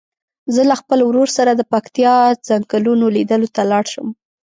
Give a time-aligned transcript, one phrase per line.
[0.53, 2.15] زه له خپل ورور سره د پکتیا
[2.47, 4.07] څنګلونو لیدلو ته لاړ شم.